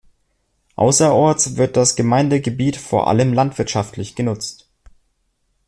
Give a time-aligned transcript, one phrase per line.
[0.77, 4.67] Außerorts wird das Gemeindegebiet vor allem landwirtschaftlich genutzt.